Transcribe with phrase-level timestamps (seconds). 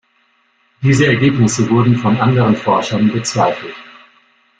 [0.81, 3.75] Diese Ergebnisse wurden von anderen Forschern bezweifelt.